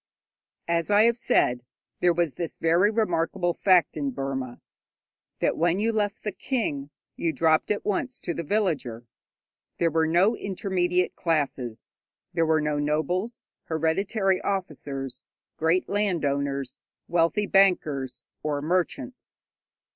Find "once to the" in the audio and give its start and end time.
7.85-8.41